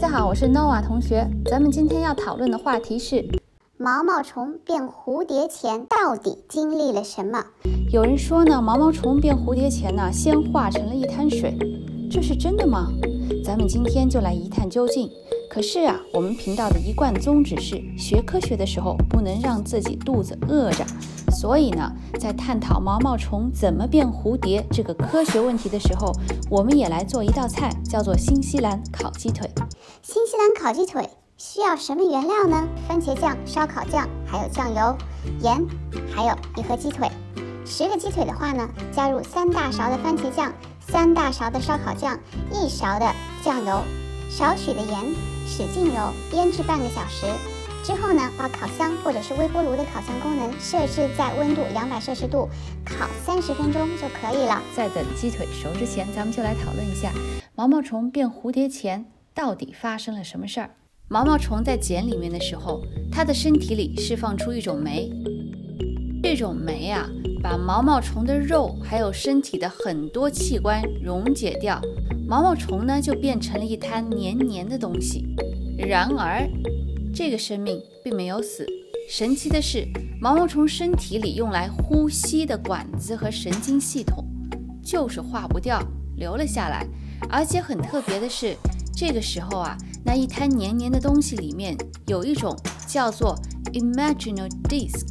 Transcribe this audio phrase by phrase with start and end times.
[0.00, 1.28] 大家好，我是 Nova 同学。
[1.46, 3.28] 咱们今天要讨论的话题是
[3.76, 7.44] 毛毛虫变蝴蝶前到底经历了什么？
[7.90, 11.58] 有人说呢，毛毛虫变蝴蝶前呢，先化成了一滩水，
[12.08, 12.92] 这是真的吗？
[13.44, 15.10] 咱们今天就来一探究竟。
[15.48, 20.84] 可是啊，我们频道的一贯宗旨是学科学的时候不能让自己肚子饿着，
[21.32, 21.90] 所以呢，
[22.20, 26.12] 在探讨毛毛虫怎么变蝴蝶这个科学问题的时候，
[26.50, 29.50] 我们也来做一道菜，叫做新西兰烤鸡腿。
[30.02, 31.08] 新西兰烤鸡腿
[31.38, 32.68] 需要什么原料呢？
[32.86, 34.96] 番茄酱、烧烤酱，还有酱油、
[35.40, 35.66] 盐，
[36.14, 37.10] 还有一盒鸡腿。
[37.64, 42.18] 十个鸡腿的话呢，加入三大勺的番茄酱，三大勺的烧烤酱，
[42.52, 43.06] 一勺的
[43.42, 43.82] 酱油，
[44.28, 45.14] 少许的盐。
[45.50, 47.24] 使劲揉，腌制半个小时
[47.82, 52.46] 之后呢，把烤箱或者是微波炉的烤箱功能设置在温度两百摄氏度，
[52.84, 54.62] 烤三十分钟就可以了。
[54.76, 57.10] 在等鸡腿熟之前，咱们就来讨论一下
[57.54, 60.70] 毛毛虫变蝴蝶前到底发生了什么事儿。
[61.08, 65.10] 毛毛虫在茧里面的时候，它的身体里释放出一种酶，
[66.22, 67.08] 这种酶啊，
[67.42, 71.80] 把毛毛虫的肉还有身体的很多器官溶解掉。
[72.28, 75.24] 毛毛虫呢，就变成了一滩黏黏的东西。
[75.78, 76.46] 然而，
[77.14, 78.66] 这个生命并没有死。
[79.08, 79.88] 神奇的是，
[80.20, 84.22] 毛毛虫身体里用来呼吸的管子和神经系统，
[84.82, 85.82] 就是化不掉，
[86.18, 86.86] 留了下来。
[87.30, 88.54] 而且很特别的是，
[88.94, 91.74] 这个时候啊，那一滩黏黏的东西里面
[92.08, 92.54] 有一种
[92.86, 93.34] 叫做
[93.72, 95.06] imaginal disc，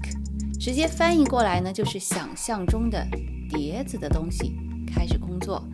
[0.60, 3.04] 直接翻译过来呢，就是想象中的
[3.50, 5.68] 碟子的东西，开始工作。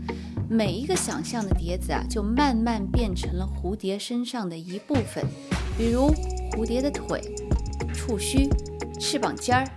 [0.49, 5.25] 每一个想象的碟子啊，就慢慢变成了蝴蝶身上的一部分，
[5.77, 6.13] 比如
[6.51, 7.21] 蝴蝶的腿、
[7.93, 8.47] 触须、
[8.99, 9.67] 翅膀尖儿，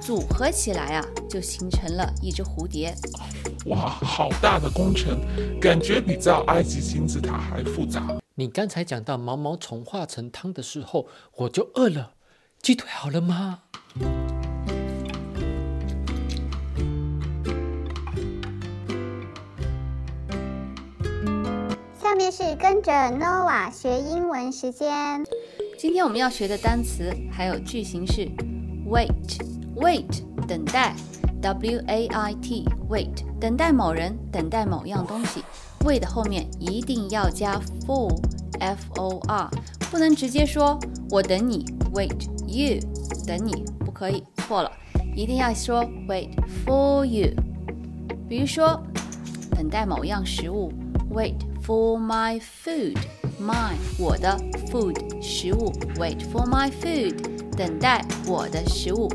[0.00, 2.94] 组合起来啊，就形成了一只蝴蝶。
[3.66, 5.20] 哇，好大的工程，
[5.60, 8.18] 感觉比造埃及金字塔还复杂。
[8.34, 12.14] 你刚才讲到毛毛虫化成汤的时候，我就饿了。
[12.60, 13.60] 鸡腿好了吗？
[22.30, 25.24] 是跟着 Nova 学英文时间。
[25.78, 28.28] 今天我们要学的单词还有句型是
[28.86, 30.94] wait，wait 等待
[31.40, 35.42] ，w a i t wait 等待某人，等待某样东西。
[35.80, 39.50] wait 后面一定要加 for，f o r，
[39.90, 40.78] 不能直接说
[41.10, 41.64] 我等你
[41.94, 42.78] ，wait you
[43.26, 44.70] 等你，不可以，错了，
[45.16, 46.28] 一定要说 wait
[46.66, 47.30] for you。
[48.28, 48.82] 比如说
[49.52, 50.70] 等待某样食物
[51.10, 51.47] ，wait。
[51.68, 52.96] For my food,
[53.38, 54.38] my 我的
[54.70, 57.14] food 食物，wait for my food
[57.58, 59.06] 等待我的食物。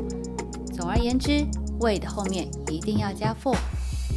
[0.72, 1.44] 总而言之
[1.80, 3.56] ，wait 后面一定要加 for。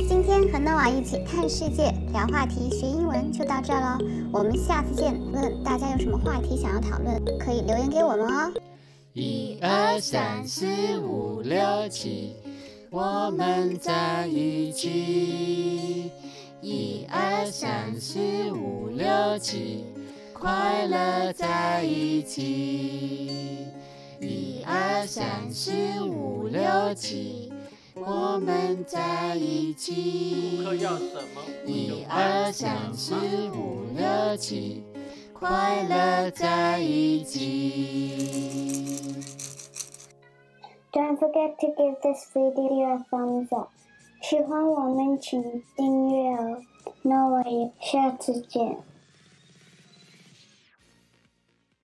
[0.08, 3.98] 今天和 Nova 一起看世界、聊话题、学英文就到这喽，
[4.32, 5.20] 我们下次见。
[5.34, 8.54] 问大家有什么话题想要讨论，可以留言给我们哦。
[9.14, 10.68] 一二三四
[11.00, 12.36] 五六七，
[12.92, 15.87] 我们在一起。
[19.38, 19.86] 五六七，
[20.34, 23.68] 快乐在一起。
[24.20, 26.60] 一二三四五六
[26.96, 27.54] 七，
[27.94, 30.64] 我们在一起。
[31.68, 33.14] 一二三四
[33.52, 34.84] 五六七，
[35.34, 39.14] 快乐在一起。
[40.92, 43.70] Don't forget to give this video a thumbs up.
[44.24, 46.60] 喜欢我们，请订阅哦。
[47.04, 48.76] 那我也下次见。